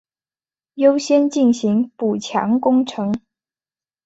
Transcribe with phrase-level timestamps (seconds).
[0.73, 3.21] 优先进行补强工程